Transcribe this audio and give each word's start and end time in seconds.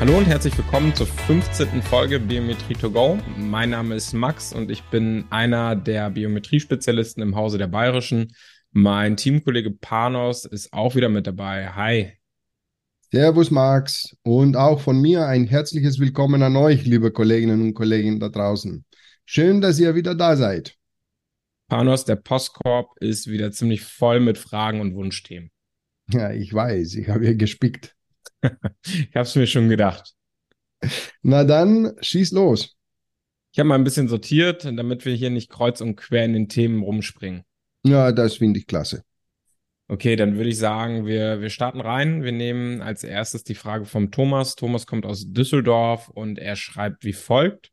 Hallo 0.00 0.16
und 0.16 0.24
herzlich 0.24 0.56
willkommen 0.56 0.94
zur 0.94 1.06
15. 1.06 1.82
Folge 1.82 2.18
Biometrie 2.18 2.72
to 2.72 2.90
go. 2.90 3.18
Mein 3.36 3.68
Name 3.68 3.94
ist 3.94 4.14
Max 4.14 4.50
und 4.54 4.70
ich 4.70 4.82
bin 4.84 5.26
einer 5.28 5.76
der 5.76 6.08
Biometrie-Spezialisten 6.08 7.20
im 7.20 7.36
Hause 7.36 7.58
der 7.58 7.66
Bayerischen. 7.66 8.32
Mein 8.72 9.18
Teamkollege 9.18 9.70
Panos 9.70 10.46
ist 10.46 10.72
auch 10.72 10.94
wieder 10.94 11.10
mit 11.10 11.26
dabei. 11.26 11.68
Hi. 11.68 12.12
Servus 13.12 13.50
Max 13.50 14.16
und 14.22 14.56
auch 14.56 14.80
von 14.80 14.98
mir 15.02 15.26
ein 15.26 15.46
herzliches 15.46 15.98
Willkommen 15.98 16.42
an 16.42 16.56
euch, 16.56 16.86
liebe 16.86 17.10
Kolleginnen 17.12 17.60
und 17.60 17.74
Kollegen 17.74 18.18
da 18.20 18.30
draußen. 18.30 18.86
Schön, 19.26 19.60
dass 19.60 19.78
ihr 19.78 19.94
wieder 19.94 20.14
da 20.14 20.34
seid. 20.34 20.78
Panos, 21.68 22.06
der 22.06 22.16
Postkorb 22.16 22.96
ist 23.00 23.26
wieder 23.26 23.52
ziemlich 23.52 23.82
voll 23.82 24.20
mit 24.20 24.38
Fragen 24.38 24.80
und 24.80 24.94
Wunschthemen. 24.94 25.50
Ja, 26.10 26.32
ich 26.32 26.54
weiß, 26.54 26.94
ich 26.94 27.10
habe 27.10 27.26
hier 27.26 27.36
gespickt. 27.36 27.98
Ich 28.84 29.14
habe 29.14 29.22
es 29.22 29.36
mir 29.36 29.46
schon 29.46 29.68
gedacht. 29.68 30.14
Na 31.22 31.44
dann, 31.44 31.94
schieß 32.00 32.32
los. 32.32 32.76
Ich 33.52 33.58
habe 33.58 33.68
mal 33.68 33.74
ein 33.74 33.84
bisschen 33.84 34.08
sortiert, 34.08 34.64
damit 34.64 35.04
wir 35.04 35.14
hier 35.14 35.30
nicht 35.30 35.50
kreuz 35.50 35.80
und 35.80 35.96
quer 35.96 36.24
in 36.24 36.32
den 36.32 36.48
Themen 36.48 36.82
rumspringen. 36.82 37.42
Ja, 37.84 38.12
das 38.12 38.36
finde 38.36 38.60
ich 38.60 38.66
klasse. 38.66 39.02
Okay, 39.88 40.14
dann 40.14 40.36
würde 40.36 40.50
ich 40.50 40.58
sagen, 40.58 41.04
wir, 41.04 41.40
wir 41.40 41.50
starten 41.50 41.80
rein. 41.80 42.22
Wir 42.22 42.30
nehmen 42.30 42.80
als 42.80 43.02
erstes 43.02 43.42
die 43.42 43.56
Frage 43.56 43.86
vom 43.86 44.12
Thomas. 44.12 44.54
Thomas 44.54 44.86
kommt 44.86 45.04
aus 45.04 45.32
Düsseldorf 45.32 46.08
und 46.08 46.38
er 46.38 46.54
schreibt 46.54 47.04
wie 47.04 47.12
folgt. 47.12 47.72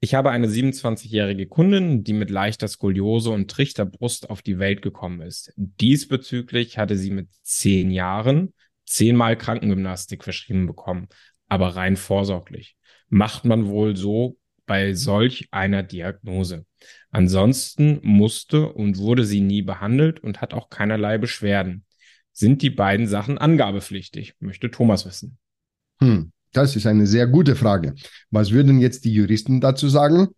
Ich 0.00 0.14
habe 0.14 0.30
eine 0.30 0.48
27-jährige 0.48 1.46
Kundin, 1.46 2.04
die 2.04 2.12
mit 2.12 2.28
leichter 2.28 2.68
Skoliose 2.68 3.30
und 3.30 3.50
Trichterbrust 3.50 4.28
auf 4.28 4.42
die 4.42 4.58
Welt 4.58 4.82
gekommen 4.82 5.22
ist. 5.22 5.50
Diesbezüglich 5.56 6.76
hatte 6.76 6.98
sie 6.98 7.10
mit 7.10 7.28
zehn 7.42 7.90
Jahren 7.90 8.52
zehnmal 8.84 9.36
Krankengymnastik 9.36 10.24
verschrieben 10.24 10.66
bekommen, 10.66 11.08
aber 11.48 11.76
rein 11.76 11.96
vorsorglich. 11.96 12.76
Macht 13.08 13.44
man 13.44 13.66
wohl 13.66 13.96
so 13.96 14.38
bei 14.66 14.94
solch 14.94 15.48
einer 15.50 15.82
Diagnose. 15.82 16.64
Ansonsten 17.10 18.00
musste 18.02 18.72
und 18.72 18.98
wurde 18.98 19.24
sie 19.24 19.40
nie 19.40 19.62
behandelt 19.62 20.20
und 20.20 20.40
hat 20.40 20.54
auch 20.54 20.70
keinerlei 20.70 21.18
Beschwerden. 21.18 21.84
Sind 22.32 22.62
die 22.62 22.70
beiden 22.70 23.06
Sachen 23.06 23.38
angabepflichtig? 23.38 24.34
Möchte 24.40 24.70
Thomas 24.70 25.06
wissen. 25.06 25.38
Hm, 26.00 26.32
das 26.52 26.76
ist 26.76 26.86
eine 26.86 27.06
sehr 27.06 27.26
gute 27.26 27.56
Frage. 27.56 27.94
Was 28.30 28.50
würden 28.50 28.80
jetzt 28.80 29.04
die 29.04 29.12
Juristen 29.12 29.60
dazu 29.60 29.88
sagen? 29.88 30.28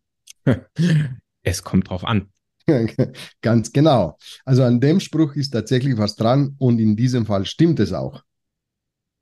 es 1.42 1.62
kommt 1.62 1.88
drauf 1.88 2.04
an. 2.04 2.28
Ganz 3.42 3.72
genau. 3.72 4.18
Also 4.44 4.64
an 4.64 4.80
dem 4.80 5.00
Spruch 5.00 5.34
ist 5.34 5.50
tatsächlich 5.50 5.96
was 5.96 6.16
dran 6.16 6.56
und 6.58 6.78
in 6.78 6.96
diesem 6.96 7.26
Fall 7.26 7.46
stimmt 7.46 7.80
es 7.80 7.92
auch. 7.92 8.22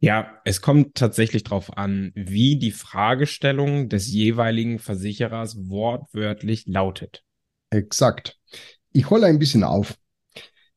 Ja, 0.05 0.39
es 0.45 0.61
kommt 0.61 0.97
tatsächlich 0.97 1.45
darauf 1.45 1.79
an, 1.79 2.13
wie 2.15 2.59
die 2.59 2.73
Fragestellung 2.73 3.89
des 3.89 4.07
jeweiligen 4.13 4.79
Versicherers 4.79 5.57
wortwörtlich 5.71 6.67
lautet. 6.67 7.25
Exakt. 7.71 8.39
Ich 8.93 9.09
hole 9.09 9.25
ein 9.25 9.39
bisschen 9.39 9.65
auf. 9.65 9.97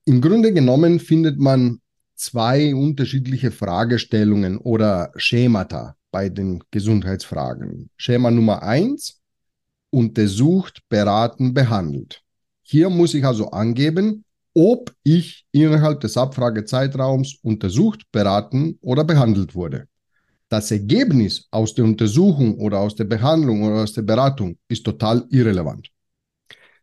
Im 0.06 0.22
Grunde 0.22 0.54
genommen 0.54 1.02
findet 1.02 1.40
man 1.40 1.82
zwei 2.16 2.74
unterschiedliche 2.74 3.52
Fragestellungen 3.52 4.60
oder 4.60 5.12
Schemata 5.18 5.98
bei 6.10 6.30
den 6.30 6.64
Gesundheitsfragen. 6.72 7.90
Schema 7.98 8.32
Nummer 8.32 8.64
eins, 8.64 9.22
untersucht, 9.90 10.84
beraten, 10.88 11.54
behandelt. 11.54 12.22
Hier 12.62 12.90
muss 12.90 13.14
ich 13.14 13.26
also 13.26 13.52
angeben, 13.52 14.24
ob 14.58 14.92
ich 15.04 15.46
innerhalb 15.52 16.00
des 16.02 16.18
Abfragezeitraums 16.18 17.38
untersucht, 17.44 18.02
beraten 18.12 18.80
oder 18.82 19.04
behandelt 19.04 19.54
wurde. 19.54 19.88
Das 20.50 20.72
Ergebnis 20.72 21.48
aus 21.52 21.76
der 21.76 21.86
Untersuchung 21.86 22.58
oder 22.58 22.80
aus 22.80 22.96
der 22.96 23.04
Behandlung 23.04 23.62
oder 23.62 23.84
aus 23.84 23.94
der 23.94 24.02
Beratung 24.02 24.58
ist 24.68 24.84
total 24.84 25.26
irrelevant. 25.30 25.92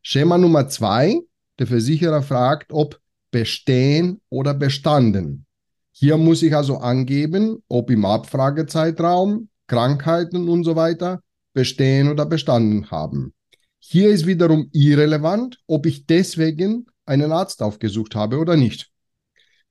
Schema 0.02 0.38
Nummer 0.38 0.68
zwei, 0.68 1.18
der 1.58 1.66
Versicherer 1.66 2.22
fragt, 2.22 2.72
ob 2.72 3.00
bestehen 3.32 4.20
oder 4.28 4.54
bestanden. 4.54 5.44
Hier 5.90 6.16
muss 6.16 6.44
ich 6.44 6.54
also 6.54 6.76
angeben, 6.78 7.60
ob 7.66 7.90
im 7.90 8.04
Abfragezeitraum 8.04 9.48
Krankheiten 9.66 10.48
und 10.48 10.62
so 10.62 10.76
weiter 10.76 11.22
bestehen 11.54 12.08
oder 12.08 12.24
bestanden 12.24 12.92
haben. 12.92 13.34
Hier 13.80 14.10
ist 14.10 14.26
wiederum 14.26 14.68
irrelevant, 14.72 15.58
ob 15.66 15.86
ich 15.86 16.06
deswegen 16.06 16.86
einen 17.06 17.32
Arzt 17.32 17.62
aufgesucht 17.62 18.14
habe 18.14 18.38
oder 18.38 18.56
nicht. 18.56 18.90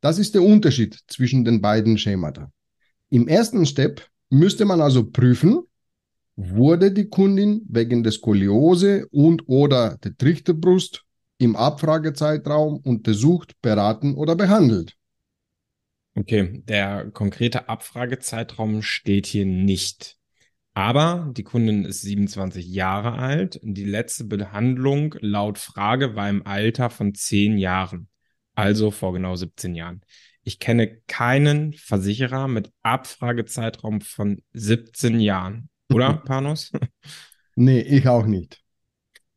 Das 0.02 0.20
ist 0.20 0.36
der 0.36 0.44
Unterschied 0.44 1.00
zwischen 1.08 1.46
den 1.46 1.62
beiden 1.62 1.98
Schemata. 1.98 2.52
Im 3.10 3.28
ersten 3.28 3.66
Step 3.66 4.08
müsste 4.30 4.66
man 4.66 4.82
also 4.82 5.10
prüfen, 5.10 5.64
wurde 6.36 6.92
die 6.92 7.10
Kundin 7.10 7.62
wegen 7.70 8.04
der 8.04 8.12
Skoliose 8.12 9.08
und 9.12 9.48
oder 9.48 9.98
der 10.04 10.18
Trichterbrust 10.18 11.04
im 11.38 11.56
Abfragezeitraum 11.56 12.78
untersucht, 12.78 13.54
beraten 13.62 14.16
oder 14.16 14.36
behandelt. 14.36 14.96
Okay, 16.16 16.62
der 16.66 17.10
konkrete 17.12 17.70
Abfragezeitraum 17.70 18.82
steht 18.82 19.26
hier 19.26 19.46
nicht. 19.46 20.18
Aber 20.74 21.30
die 21.32 21.44
Kundin 21.44 21.86
ist 21.86 22.02
27 22.02 22.66
Jahre 22.68 23.14
alt. 23.14 23.60
Die 23.62 23.84
letzte 23.86 24.24
Behandlung 24.24 25.16
laut 25.20 25.60
Frage 25.60 26.16
war 26.16 26.30
im 26.30 26.46
Alter 26.48 26.90
von 26.90 27.14
10 27.14 27.58
Jahren, 27.58 28.08
also 28.56 28.90
vor 28.90 29.14
genau 29.14 29.36
17 29.36 29.76
Jahren. 29.76 30.02
Ich 30.44 30.60
kenne 30.60 30.98
keinen 31.08 31.74
Versicherer 31.74 32.48
mit 32.48 32.72
Abfragezeitraum 32.82 34.02
von 34.02 34.42
17 34.54 35.20
Jahren. 35.20 35.70
Oder, 35.92 36.14
Panos? 36.26 36.72
nee, 37.56 37.80
ich 37.80 38.08
auch 38.08 38.26
nicht. 38.26 38.62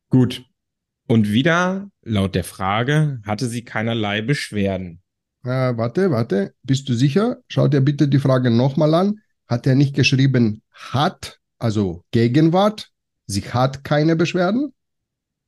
Gut. 0.09 0.45
Und 1.07 1.31
wieder, 1.31 1.91
laut 2.03 2.35
der 2.35 2.45
Frage, 2.45 3.21
hatte 3.25 3.47
sie 3.47 3.63
keinerlei 3.63 4.23
Beschwerden. 4.23 5.03
Äh, 5.45 5.77
warte, 5.77 6.11
warte. 6.11 6.55
Bist 6.65 6.89
du 6.89 6.95
sicher? 6.95 7.39
Schau 7.49 7.69
dir 7.69 7.81
bitte 7.81 8.09
die 8.09 8.19
Frage 8.19 8.51
nochmal 8.51 8.95
an. 8.95 9.21
Hat 9.47 9.67
er 9.67 9.75
nicht 9.75 9.95
geschrieben 9.95 10.63
hat, 10.73 11.41
also 11.59 12.05
Gegenwart? 12.11 12.91
Sie 13.27 13.43
hat 13.43 13.85
keine 13.85 14.17
Beschwerden? 14.17 14.73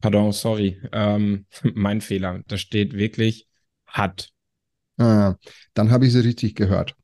Pardon, 0.01 0.33
sorry. 0.33 0.81
Ähm, 0.93 1.47
mein 1.75 2.01
Fehler. 2.01 2.43
Da 2.47 2.57
steht 2.57 2.95
wirklich 2.95 3.49
hat. 3.87 4.31
Ah, 4.99 5.37
dann 5.75 5.91
habe 5.91 6.07
ich 6.07 6.13
sie 6.13 6.25
richtig 6.25 6.55
gehört. 6.55 6.95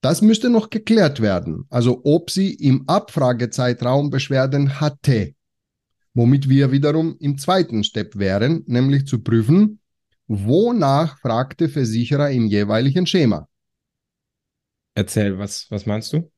Das 0.00 0.22
müsste 0.22 0.50
noch 0.50 0.70
geklärt 0.70 1.20
werden. 1.20 1.64
Also 1.68 2.00
ob 2.04 2.30
sie 2.30 2.54
im 2.54 2.88
Abfragezeitraum 2.88 4.10
Beschwerden 4.10 4.80
hatte. 4.80 5.34
Womit 6.14 6.48
wir 6.48 6.72
wiederum 6.72 7.16
im 7.18 7.36
zweiten 7.38 7.84
Step 7.84 8.16
wären, 8.16 8.62
nämlich 8.66 9.06
zu 9.06 9.22
prüfen, 9.22 9.80
wonach 10.28 11.18
fragt 11.18 11.60
der 11.60 11.68
Versicherer 11.68 12.30
im 12.30 12.46
jeweiligen 12.46 13.06
Schema. 13.06 13.48
Erzähl, 14.96 15.38
was, 15.38 15.66
was 15.70 15.84
meinst 15.84 16.10
du? 16.14 16.32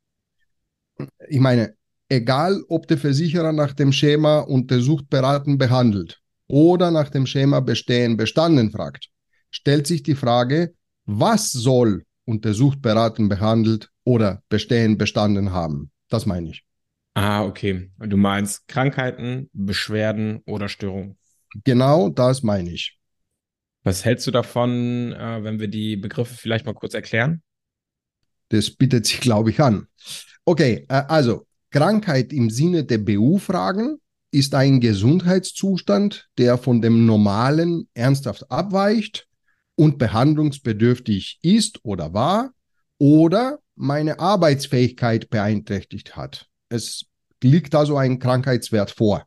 Ich 1.29 1.39
meine, 1.39 1.77
egal 2.09 2.61
ob 2.69 2.89
der 2.89 2.99
Versicherer 2.99 3.53
nach 3.53 3.73
dem 3.73 3.93
Schema 3.93 4.41
untersucht, 4.41 5.09
beraten, 5.09 5.59
behandelt 5.59 6.21
oder 6.49 6.91
nach 6.91 7.09
dem 7.09 7.25
Schema 7.27 7.61
bestehen, 7.61 8.17
bestanden 8.17 8.73
fragt, 8.73 9.11
stellt 9.53 9.87
sich 9.87 10.03
die 10.03 10.17
Frage, 10.17 10.75
was 11.07 11.53
soll 11.53 12.05
untersucht, 12.25 12.83
beraten, 12.83 13.29
behandelt 13.29 13.91
oder 14.03 14.43
bestehen, 14.49 14.99
bestanden 14.99 15.53
haben? 15.53 15.93
Das 16.09 16.27
meine 16.27 16.51
ich. 16.51 16.65
Ah, 17.15 17.45
okay. 17.45 17.93
Du 17.99 18.17
meinst 18.17 18.67
Krankheiten, 18.67 19.51
Beschwerden 19.53 20.43
oder 20.47 20.69
Störungen? 20.69 21.17
Genau 21.63 22.09
das 22.09 22.43
meine 22.43 22.73
ich. 22.73 22.99
Was 23.85 24.05
hältst 24.05 24.27
du 24.27 24.33
davon, 24.33 25.13
äh, 25.13 25.45
wenn 25.45 25.61
wir 25.61 25.69
die 25.69 25.97
Begriffe 25.97 26.35
vielleicht 26.35 26.67
mal 26.67 26.75
kurz 26.75 26.95
erklären? 26.95 27.43
Das 28.51 28.71
bietet 28.71 29.07
sich, 29.07 29.21
glaube 29.21 29.51
ich, 29.51 29.61
an. 29.61 29.87
Okay, 30.45 30.87
äh, 30.89 31.03
also 31.09 31.47
Krankheit 31.71 32.33
im 32.33 32.51
Sinne 32.51 32.85
der 32.85 32.99
BU-Fragen 32.99 33.99
ist 34.31 34.55
ein 34.55 34.81
Gesundheitszustand, 34.81 36.29
der 36.39 36.59
von 36.59 36.83
dem 36.83 37.07
normalen 37.07 37.89
ernsthaft 37.95 38.51
abweicht 38.51 39.27
und 39.75 39.99
behandlungsbedürftig 39.99 41.39
ist 41.43 41.81
oder 41.85 42.13
war 42.13 42.53
oder 42.99 43.59
meine 43.75 44.19
Arbeitsfähigkeit 44.19 45.31
beeinträchtigt 45.31 46.17
hat. 46.17 46.47
Es 46.69 47.07
liegt 47.43 47.75
also 47.75 47.97
ein 47.97 48.19
Krankheitswert 48.19 48.91
vor. 48.91 49.25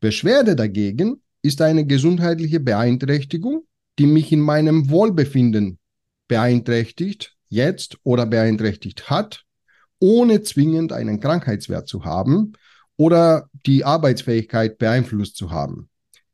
Beschwerde 0.00 0.54
dagegen 0.54 1.22
ist 1.42 1.62
eine 1.62 1.86
gesundheitliche 1.86 2.60
Beeinträchtigung, 2.60 3.66
die 3.98 4.06
mich 4.06 4.32
in 4.32 4.40
meinem 4.40 4.90
Wohlbefinden 4.90 5.78
beeinträchtigt, 6.28 7.36
jetzt 7.52 7.98
oder 8.02 8.26
beeinträchtigt 8.26 9.10
hat, 9.10 9.44
ohne 9.98 10.42
zwingend 10.42 10.92
einen 10.92 11.20
Krankheitswert 11.20 11.86
zu 11.86 12.04
haben 12.04 12.54
oder 12.96 13.48
die 13.66 13.84
Arbeitsfähigkeit 13.84 14.78
beeinflusst 14.78 15.36
zu 15.36 15.50
haben. 15.50 15.88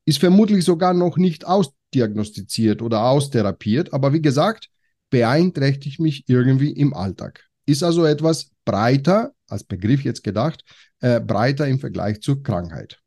Ist 0.04 0.20
vermutlich 0.20 0.64
sogar 0.64 0.94
noch 0.94 1.18
nicht 1.18 1.46
ausdiagnostiziert 1.46 2.80
oder 2.80 3.02
austherapiert, 3.02 3.92
aber 3.92 4.12
wie 4.12 4.22
gesagt, 4.22 4.68
beeinträchtigt 5.10 6.00
mich 6.00 6.28
irgendwie 6.28 6.70
im 6.70 6.94
Alltag. 6.94 7.46
Ist 7.66 7.82
also 7.82 8.04
etwas 8.06 8.52
breiter, 8.64 9.32
als 9.48 9.64
Begriff 9.64 10.04
jetzt 10.04 10.22
gedacht, 10.22 10.64
äh, 11.00 11.20
breiter 11.20 11.66
im 11.66 11.78
Vergleich 11.78 12.20
zur 12.20 12.42
Krankheit. 12.42 13.00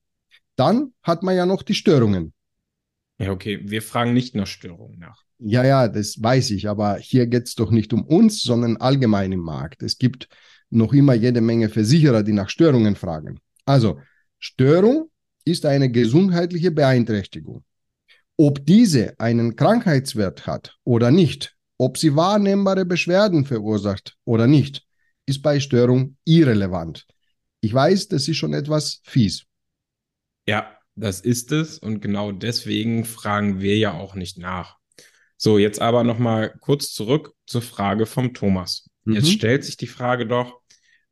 Dann 0.55 0.93
hat 1.01 1.23
man 1.23 1.35
ja 1.35 1.45
noch 1.45 1.63
die 1.63 1.73
Störungen. 1.73 2.33
Ja, 3.19 3.31
okay. 3.31 3.59
Wir 3.63 3.81
fragen 3.81 4.13
nicht 4.13 4.35
nach 4.35 4.47
Störungen 4.47 4.99
nach. 4.99 5.23
Ja, 5.43 5.65
ja, 5.65 5.87
das 5.87 6.21
weiß 6.21 6.51
ich, 6.51 6.69
aber 6.69 6.97
hier 6.97 7.25
geht 7.25 7.47
es 7.47 7.55
doch 7.55 7.71
nicht 7.71 7.93
um 7.93 8.05
uns, 8.05 8.43
sondern 8.43 8.77
allgemein 8.77 9.31
im 9.31 9.39
Markt. 9.39 9.81
Es 9.81 9.97
gibt 9.97 10.27
noch 10.69 10.93
immer 10.93 11.15
jede 11.15 11.41
Menge 11.41 11.67
Versicherer, 11.69 12.21
die 12.21 12.31
nach 12.31 12.49
Störungen 12.49 12.95
fragen. 12.95 13.39
Also, 13.65 13.99
Störung 14.37 15.09
ist 15.43 15.65
eine 15.65 15.89
gesundheitliche 15.89 16.69
Beeinträchtigung. 16.69 17.63
Ob 18.37 18.65
diese 18.65 19.19
einen 19.19 19.55
Krankheitswert 19.55 20.45
hat 20.45 20.77
oder 20.83 21.09
nicht, 21.09 21.55
ob 21.77 21.97
sie 21.97 22.15
wahrnehmbare 22.15 22.85
Beschwerden 22.85 23.45
verursacht 23.45 24.17
oder 24.23 24.45
nicht, 24.45 24.85
ist 25.25 25.41
bei 25.41 25.59
Störung 25.59 26.17
irrelevant. 26.23 27.07
Ich 27.61 27.73
weiß, 27.73 28.09
das 28.09 28.27
ist 28.27 28.37
schon 28.37 28.53
etwas 28.53 29.01
fies. 29.03 29.45
Ja, 30.47 30.77
das 30.95 31.21
ist 31.21 31.51
es 31.51 31.79
und 31.79 31.99
genau 31.99 32.31
deswegen 32.31 33.05
fragen 33.05 33.59
wir 33.59 33.77
ja 33.77 33.93
auch 33.93 34.13
nicht 34.13 34.37
nach. 34.37 34.80
So, 35.43 35.57
jetzt 35.57 35.81
aber 35.81 36.03
noch 36.03 36.19
mal 36.19 36.53
kurz 36.59 36.93
zurück 36.93 37.33
zur 37.47 37.63
Frage 37.63 38.05
vom 38.05 38.35
Thomas. 38.35 38.87
Mhm. 39.05 39.15
Jetzt 39.15 39.31
stellt 39.31 39.63
sich 39.63 39.75
die 39.75 39.87
Frage 39.87 40.27
doch, 40.27 40.61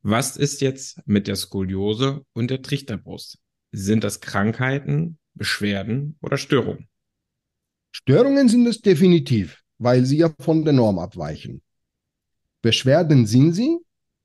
was 0.04 0.38
ist 0.38 0.62
jetzt 0.62 1.02
mit 1.08 1.26
der 1.26 1.36
Skoliose 1.36 2.24
und 2.34 2.52
der 2.52 2.62
Trichterbrust? 2.62 3.40
Sind 3.72 4.04
das 4.04 4.22
Krankheiten, 4.22 5.18
Beschwerden 5.34 6.16
oder 6.22 6.38
Störungen? 6.38 6.88
Störungen 7.92 8.50
sind 8.50 8.68
es 8.68 8.82
definitiv, 8.82 9.64
weil 9.80 10.06
sie 10.06 10.18
ja 10.18 10.32
von 10.40 10.64
der 10.64 10.74
Norm 10.74 11.00
abweichen. 11.00 11.64
Beschwerden 12.62 13.26
sind 13.26 13.54
sie 13.54 13.80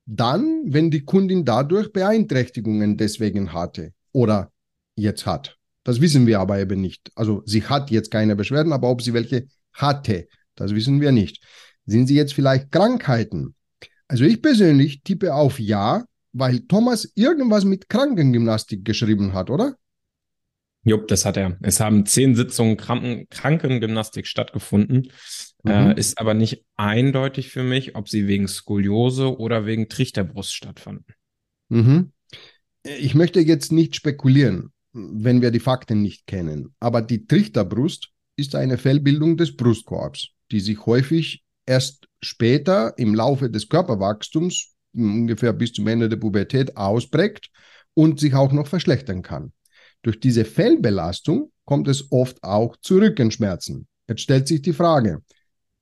dann, 0.04 0.64
wenn 0.66 0.90
die 0.90 1.06
Kundin 1.06 1.46
dadurch 1.46 1.90
Beeinträchtigungen 1.94 2.98
deswegen 2.98 3.54
hatte 3.54 3.94
oder 4.12 4.52
jetzt 4.96 5.24
hat. 5.24 5.56
Das 5.82 6.02
wissen 6.02 6.26
wir 6.26 6.40
aber 6.40 6.58
eben 6.58 6.82
nicht. 6.82 7.10
Also 7.14 7.42
sie 7.46 7.62
hat 7.64 7.90
jetzt 7.90 8.10
keine 8.10 8.36
Beschwerden, 8.36 8.74
aber 8.74 8.90
ob 8.90 9.00
sie 9.00 9.14
welche 9.14 9.46
hatte, 9.74 10.28
das 10.54 10.74
wissen 10.74 11.00
wir 11.00 11.12
nicht. 11.12 11.42
Sind 11.86 12.06
sie 12.06 12.14
jetzt 12.14 12.34
vielleicht 12.34 12.72
Krankheiten? 12.72 13.54
Also 14.08 14.24
ich 14.24 14.40
persönlich 14.40 15.02
tippe 15.02 15.34
auf 15.34 15.58
Ja, 15.58 16.04
weil 16.32 16.60
Thomas 16.60 17.10
irgendwas 17.14 17.64
mit 17.64 17.88
Krankengymnastik 17.88 18.84
geschrieben 18.84 19.32
hat, 19.32 19.50
oder? 19.50 19.76
Jupp, 20.84 21.08
das 21.08 21.24
hat 21.24 21.36
er. 21.38 21.56
Es 21.62 21.80
haben 21.80 22.04
zehn 22.04 22.34
Sitzungen 22.34 22.76
Kranken 22.76 23.26
Krankengymnastik 23.30 24.26
stattgefunden. 24.26 25.10
Mhm. 25.62 25.70
Äh, 25.70 25.98
ist 25.98 26.18
aber 26.18 26.34
nicht 26.34 26.64
eindeutig 26.76 27.48
für 27.50 27.62
mich, 27.62 27.96
ob 27.96 28.08
sie 28.08 28.26
wegen 28.26 28.46
Skoliose 28.48 29.38
oder 29.38 29.64
wegen 29.64 29.88
Trichterbrust 29.88 30.54
stattfanden. 30.54 31.06
Mhm. 31.70 32.12
Ich 32.82 33.14
möchte 33.14 33.40
jetzt 33.40 33.72
nicht 33.72 33.96
spekulieren, 33.96 34.72
wenn 34.92 35.40
wir 35.40 35.50
die 35.50 35.60
Fakten 35.60 36.02
nicht 36.02 36.26
kennen. 36.26 36.74
Aber 36.80 37.00
die 37.00 37.26
Trichterbrust 37.26 38.10
ist 38.36 38.54
eine 38.54 38.78
Fellbildung 38.78 39.36
des 39.36 39.56
Brustkorbs, 39.56 40.30
die 40.50 40.60
sich 40.60 40.84
häufig 40.86 41.44
erst 41.66 42.08
später 42.22 42.94
im 42.98 43.14
Laufe 43.14 43.50
des 43.50 43.68
Körperwachstums, 43.68 44.72
ungefähr 44.94 45.52
bis 45.52 45.72
zum 45.72 45.86
Ende 45.88 46.08
der 46.08 46.16
Pubertät, 46.16 46.76
ausprägt 46.76 47.50
und 47.94 48.20
sich 48.20 48.34
auch 48.34 48.52
noch 48.52 48.66
verschlechtern 48.66 49.22
kann. 49.22 49.52
Durch 50.02 50.20
diese 50.20 50.44
Fellbelastung 50.44 51.52
kommt 51.64 51.88
es 51.88 52.10
oft 52.12 52.42
auch 52.42 52.76
zu 52.76 52.98
Rückenschmerzen. 52.98 53.86
Jetzt 54.08 54.20
stellt 54.20 54.46
sich 54.46 54.60
die 54.60 54.72
Frage, 54.72 55.22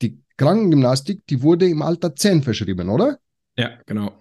die 0.00 0.22
Krankengymnastik, 0.36 1.26
die 1.26 1.42
wurde 1.42 1.68
im 1.68 1.82
Alter 1.82 2.14
10 2.14 2.42
verschrieben, 2.42 2.88
oder? 2.88 3.18
Ja, 3.56 3.78
genau. 3.86 4.12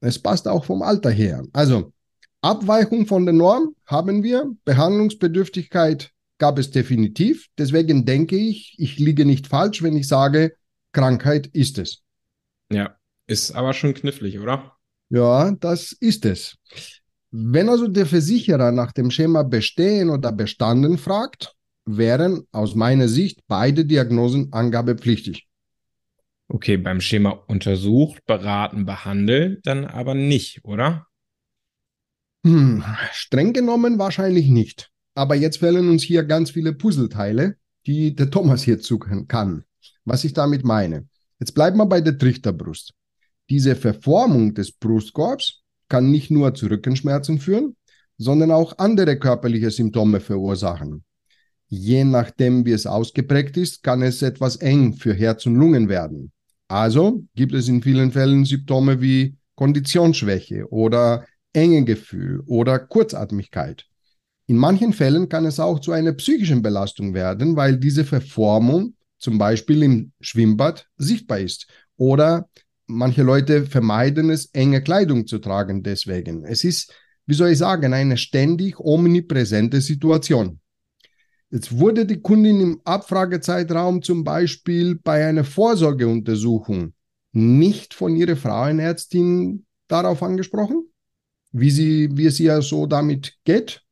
Es 0.00 0.18
passt 0.18 0.48
auch 0.48 0.64
vom 0.64 0.82
Alter 0.82 1.10
her. 1.10 1.44
Also 1.52 1.92
Abweichung 2.40 3.06
von 3.06 3.26
der 3.26 3.34
Norm 3.34 3.74
haben 3.84 4.22
wir, 4.22 4.50
Behandlungsbedürftigkeit 4.64 6.10
gab 6.40 6.58
es 6.58 6.72
definitiv. 6.72 7.46
Deswegen 7.56 8.04
denke 8.04 8.36
ich, 8.36 8.74
ich 8.78 8.98
liege 8.98 9.24
nicht 9.24 9.46
falsch, 9.46 9.82
wenn 9.82 9.96
ich 9.96 10.08
sage, 10.08 10.56
Krankheit 10.92 11.46
ist 11.46 11.78
es. 11.78 12.02
Ja, 12.72 12.96
ist 13.28 13.52
aber 13.52 13.72
schon 13.72 13.94
knifflig, 13.94 14.40
oder? 14.40 14.76
Ja, 15.10 15.52
das 15.52 15.92
ist 15.92 16.24
es. 16.24 16.56
Wenn 17.30 17.68
also 17.68 17.86
der 17.86 18.06
Versicherer 18.06 18.72
nach 18.72 18.90
dem 18.90 19.10
Schema 19.10 19.44
bestehen 19.44 20.10
oder 20.10 20.32
bestanden 20.32 20.98
fragt, 20.98 21.54
wären 21.84 22.46
aus 22.50 22.74
meiner 22.74 23.08
Sicht 23.08 23.40
beide 23.46 23.84
Diagnosen 23.84 24.52
angabepflichtig. 24.52 25.46
Okay, 26.48 26.76
beim 26.76 27.00
Schema 27.00 27.30
untersucht, 27.46 28.24
beraten, 28.26 28.84
behandelt, 28.84 29.64
dann 29.64 29.84
aber 29.84 30.14
nicht, 30.14 30.64
oder? 30.64 31.06
Hm, 32.44 32.82
streng 33.12 33.52
genommen 33.52 33.98
wahrscheinlich 33.98 34.48
nicht. 34.48 34.90
Aber 35.20 35.34
jetzt 35.34 35.58
fehlen 35.58 35.90
uns 35.90 36.02
hier 36.02 36.24
ganz 36.24 36.50
viele 36.50 36.72
Puzzleteile, 36.72 37.56
die 37.86 38.14
der 38.14 38.30
Thomas 38.30 38.62
hier 38.62 38.80
zucken 38.80 39.28
kann. 39.28 39.64
Was 40.06 40.24
ich 40.24 40.32
damit 40.32 40.64
meine. 40.64 41.08
Jetzt 41.38 41.52
bleiben 41.52 41.76
wir 41.76 41.84
bei 41.84 42.00
der 42.00 42.16
Trichterbrust. 42.16 42.94
Diese 43.50 43.76
Verformung 43.76 44.54
des 44.54 44.72
Brustkorbs 44.72 45.60
kann 45.90 46.10
nicht 46.10 46.30
nur 46.30 46.54
zu 46.54 46.68
Rückenschmerzen 46.68 47.38
führen, 47.38 47.76
sondern 48.16 48.50
auch 48.50 48.78
andere 48.78 49.18
körperliche 49.18 49.70
Symptome 49.70 50.20
verursachen. 50.20 51.04
Je 51.68 52.02
nachdem, 52.04 52.64
wie 52.64 52.72
es 52.72 52.86
ausgeprägt 52.86 53.58
ist, 53.58 53.82
kann 53.82 54.00
es 54.00 54.22
etwas 54.22 54.56
eng 54.56 54.94
für 54.94 55.12
Herz 55.12 55.44
und 55.44 55.56
Lungen 55.56 55.90
werden. 55.90 56.32
Also 56.66 57.26
gibt 57.34 57.52
es 57.52 57.68
in 57.68 57.82
vielen 57.82 58.10
Fällen 58.10 58.46
Symptome 58.46 59.02
wie 59.02 59.36
Konditionsschwäche 59.54 60.66
oder 60.72 61.26
Engegefühl 61.52 62.42
oder 62.46 62.78
Kurzatmigkeit. 62.78 63.89
In 64.50 64.56
manchen 64.56 64.92
Fällen 64.92 65.28
kann 65.28 65.46
es 65.46 65.60
auch 65.60 65.78
zu 65.78 65.92
einer 65.92 66.12
psychischen 66.12 66.60
Belastung 66.60 67.14
werden, 67.14 67.54
weil 67.54 67.76
diese 67.76 68.04
Verformung 68.04 68.96
zum 69.16 69.38
Beispiel 69.38 69.80
im 69.84 70.10
Schwimmbad 70.20 70.88
sichtbar 70.96 71.38
ist. 71.38 71.68
Oder 71.96 72.48
manche 72.88 73.22
Leute 73.22 73.64
vermeiden 73.64 74.28
es, 74.28 74.46
enge 74.46 74.82
Kleidung 74.82 75.28
zu 75.28 75.38
tragen 75.38 75.84
deswegen. 75.84 76.44
Es 76.44 76.64
ist, 76.64 76.92
wie 77.26 77.34
soll 77.34 77.50
ich 77.50 77.58
sagen, 77.58 77.94
eine 77.94 78.16
ständig 78.16 78.80
omnipräsente 78.80 79.80
Situation. 79.80 80.58
Jetzt 81.52 81.78
wurde 81.78 82.04
die 82.04 82.20
Kundin 82.20 82.60
im 82.60 82.80
Abfragezeitraum 82.82 84.02
zum 84.02 84.24
Beispiel 84.24 84.96
bei 84.96 85.28
einer 85.28 85.44
Vorsorgeuntersuchung 85.44 86.92
nicht 87.30 87.94
von 87.94 88.16
ihrer 88.16 88.34
Frauenärztin 88.34 89.64
darauf 89.86 90.24
angesprochen, 90.24 90.90
wie, 91.52 91.70
sie, 91.70 92.08
wie 92.14 92.26
es 92.26 92.40
ihr 92.40 92.60
so 92.62 92.86
damit 92.86 93.38
geht 93.44 93.84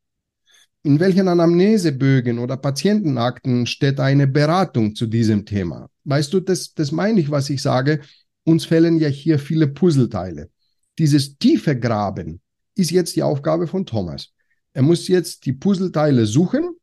in 0.83 1.01
welchen 1.01 1.29
Anamnesebögen 1.29 2.39
oder 2.39 2.57
Patientenakten 2.57 3.67
steht 3.67 4.01
eine 4.01 4.27
Beratung 4.27 4.95
zu 4.95 5.07
diesem 5.07 5.45
Thema? 5.45 5.91
Weißt 6.05 6.33
du, 6.33 6.41
das, 6.41 6.75
das 6.75 6.93
meine 6.93 7.21
ich, 7.21 7.31
was 7.31 7.51
ich 7.51 7.61
sage. 7.63 8.01
Uns 8.45 8.65
fehlen 8.65 8.99
ja 8.99 9.09
hier 9.09 9.39
viele 9.39 9.67
Puzzleteile. 9.67 10.51
Dieses 10.99 11.37
tiefe 11.39 11.79
Graben 11.79 12.41
ist 12.75 12.91
jetzt 12.91 13.17
die 13.17 13.23
Aufgabe 13.23 13.67
von 13.67 13.85
Thomas. 13.85 14.33
Er 14.73 14.83
muss 14.83 15.09
jetzt 15.09 15.45
die 15.45 15.53
Puzzleteile 15.53 16.27
suchen 16.27 16.77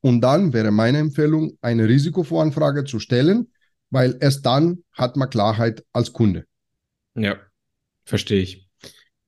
und 0.00 0.20
dann 0.20 0.52
wäre 0.52 0.70
meine 0.70 0.98
Empfehlung, 0.98 1.56
eine 1.60 1.88
Risikovoranfrage 1.88 2.84
zu 2.84 3.00
stellen, 3.00 3.50
weil 3.90 4.16
erst 4.20 4.44
dann 4.44 4.84
hat 4.92 5.16
man 5.16 5.30
Klarheit 5.30 5.84
als 5.92 6.12
Kunde. 6.12 6.46
Ja, 7.14 7.36
verstehe 8.04 8.42
ich. 8.42 8.65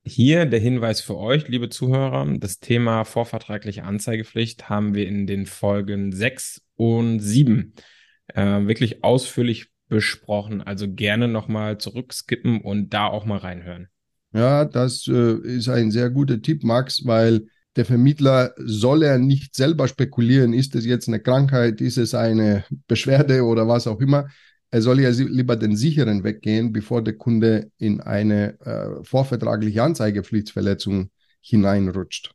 Hier 0.09 0.47
der 0.47 0.59
Hinweis 0.59 1.03
für 1.03 1.19
euch, 1.19 1.49
liebe 1.49 1.69
Zuhörer. 1.69 2.27
Das 2.39 2.61
Thema 2.61 3.05
vorvertragliche 3.05 3.85
Anzeigepflicht 3.85 4.71
haben 4.71 4.95
wir 4.95 5.07
in 5.07 5.27
den 5.27 5.45
Folgen 5.45 6.13
6 6.13 6.63
und 6.77 7.21
7 7.21 7.75
äh, 8.29 8.43
wirklich 8.67 9.05
ausführlich 9.05 9.69
besprochen. 9.89 10.63
Also 10.63 10.91
gerne 10.91 11.29
nochmal 11.29 11.77
zurückskippen 11.77 12.63
und 12.63 12.95
da 12.95 13.07
auch 13.07 13.27
mal 13.27 13.37
reinhören. 13.37 13.89
Ja, 14.33 14.65
das 14.65 15.07
äh, 15.09 15.35
ist 15.43 15.69
ein 15.69 15.91
sehr 15.91 16.09
guter 16.09 16.41
Tipp, 16.41 16.65
Max, 16.65 17.05
weil 17.05 17.47
der 17.77 17.85
Vermittler 17.85 18.55
soll 18.57 19.03
er 19.03 19.19
nicht 19.19 19.55
selber 19.55 19.89
spekulieren, 19.89 20.55
ist 20.55 20.75
es 20.75 20.87
jetzt 20.87 21.09
eine 21.09 21.21
Krankheit, 21.21 21.83
ist 21.83 21.99
es 21.99 22.15
eine 22.15 22.65
Beschwerde 22.87 23.43
oder 23.43 23.69
was 23.69 23.87
auch 23.87 24.01
immer, 24.01 24.29
er 24.71 24.83
soll 24.83 25.01
ja 25.01 25.11
lieber 25.11 25.57
den 25.57 25.77
sicheren 25.77 26.25
weggehen, 26.25 26.73
bevor 26.73 27.03
der 27.03 27.15
Kunde 27.15 27.71
in 27.79 28.01
eine 28.01 28.61
äh, 28.61 29.05
vorvertragliche 29.05 29.83
Anzeigepflichtverletzung 29.83 31.11
hineinrutscht. 31.41 32.33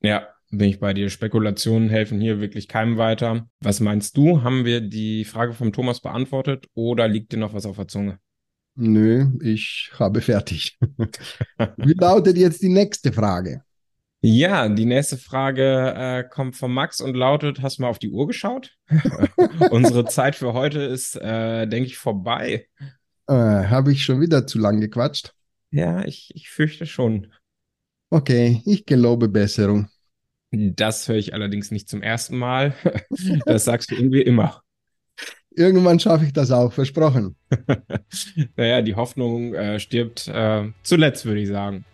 Ja, 0.00 0.28
bin 0.50 0.68
ich 0.68 0.80
bei 0.80 0.94
dir. 0.94 1.10
Spekulationen 1.10 1.88
helfen 1.88 2.20
hier 2.20 2.40
wirklich 2.40 2.68
keinem 2.68 2.96
weiter. 2.96 3.48
Was 3.60 3.80
meinst 3.80 4.16
du? 4.16 4.42
Haben 4.42 4.64
wir 4.64 4.80
die 4.80 5.24
Frage 5.24 5.52
vom 5.52 5.72
Thomas 5.72 6.00
beantwortet 6.00 6.66
oder 6.74 7.08
liegt 7.08 7.32
dir 7.32 7.38
noch 7.38 7.54
was 7.54 7.66
auf 7.66 7.76
der 7.76 7.88
Zunge? 7.88 8.18
Nö, 8.74 9.26
ich 9.40 9.90
habe 9.98 10.20
fertig. 10.20 10.78
Wie 11.78 11.94
lautet 11.94 12.36
jetzt 12.36 12.62
die 12.62 12.68
nächste 12.68 13.12
Frage? 13.12 13.62
Ja, 14.28 14.68
die 14.68 14.86
nächste 14.86 15.18
Frage 15.18 15.94
äh, 15.96 16.24
kommt 16.28 16.56
von 16.56 16.72
Max 16.72 17.00
und 17.00 17.14
lautet: 17.14 17.62
Hast 17.62 17.78
du 17.78 17.82
mal 17.82 17.88
auf 17.88 18.00
die 18.00 18.10
Uhr 18.10 18.26
geschaut? 18.26 18.76
Unsere 19.70 20.04
Zeit 20.06 20.34
für 20.34 20.52
heute 20.52 20.80
ist, 20.80 21.14
äh, 21.14 21.68
denke 21.68 21.86
ich, 21.86 21.96
vorbei. 21.96 22.66
Äh, 23.28 23.32
Habe 23.32 23.92
ich 23.92 24.02
schon 24.02 24.20
wieder 24.20 24.44
zu 24.44 24.58
lang 24.58 24.80
gequatscht? 24.80 25.32
Ja, 25.70 26.04
ich, 26.04 26.32
ich 26.34 26.50
fürchte 26.50 26.86
schon. 26.86 27.32
Okay, 28.10 28.62
ich 28.66 28.84
gelobe 28.84 29.28
Besserung. 29.28 29.88
Das 30.50 31.06
höre 31.06 31.18
ich 31.18 31.32
allerdings 31.32 31.70
nicht 31.70 31.88
zum 31.88 32.02
ersten 32.02 32.36
Mal. 32.36 32.74
Das 33.46 33.64
sagst 33.64 33.92
du 33.92 33.94
irgendwie 33.94 34.22
immer. 34.22 34.60
Irgendwann 35.50 36.00
schaffe 36.00 36.24
ich 36.24 36.32
das 36.32 36.50
auch, 36.50 36.72
versprochen. 36.72 37.36
naja, 38.56 38.82
die 38.82 38.96
Hoffnung 38.96 39.54
äh, 39.54 39.78
stirbt 39.78 40.26
äh, 40.26 40.72
zuletzt, 40.82 41.26
würde 41.26 41.40
ich 41.42 41.48
sagen. 41.48 41.84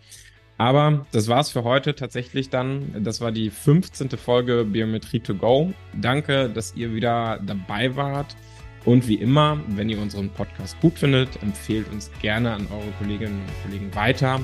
Aber 0.58 1.06
das 1.12 1.28
war's 1.28 1.50
für 1.50 1.64
heute 1.64 1.94
tatsächlich 1.94 2.50
dann. 2.50 3.02
Das 3.02 3.20
war 3.20 3.32
die 3.32 3.50
15. 3.50 4.10
Folge 4.10 4.64
Biometrie 4.64 5.20
to 5.20 5.34
go. 5.34 5.72
Danke, 6.00 6.48
dass 6.48 6.74
ihr 6.76 6.94
wieder 6.94 7.40
dabei 7.44 7.96
wart. 7.96 8.36
Und 8.84 9.06
wie 9.08 9.14
immer, 9.14 9.60
wenn 9.68 9.88
ihr 9.88 10.00
unseren 10.00 10.30
Podcast 10.30 10.80
gut 10.80 10.98
findet, 10.98 11.42
empfehlt 11.42 11.90
uns 11.92 12.10
gerne 12.20 12.52
an 12.52 12.66
eure 12.72 12.90
Kolleginnen 12.98 13.40
und 13.40 13.62
Kollegen 13.62 13.94
weiter. 13.94 14.40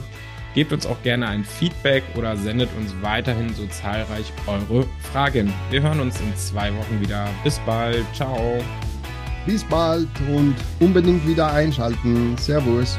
Gebt 0.54 0.72
uns 0.72 0.86
auch 0.86 1.00
gerne 1.02 1.28
ein 1.28 1.44
Feedback 1.44 2.02
oder 2.16 2.36
sendet 2.36 2.68
uns 2.78 2.94
weiterhin 3.00 3.52
so 3.54 3.66
zahlreich 3.66 4.32
eure 4.46 4.86
Fragen. 5.12 5.52
Wir 5.70 5.82
hören 5.82 6.00
uns 6.00 6.20
in 6.20 6.34
zwei 6.36 6.74
Wochen 6.74 7.00
wieder. 7.00 7.28
Bis 7.44 7.58
bald. 7.60 8.04
Ciao. 8.14 8.58
Bis 9.46 9.64
bald 9.64 10.08
und 10.28 10.54
unbedingt 10.80 11.26
wieder 11.26 11.52
einschalten. 11.52 12.36
Servus. 12.38 12.98